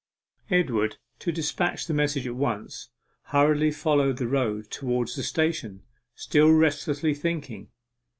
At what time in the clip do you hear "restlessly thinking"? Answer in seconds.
6.51-7.69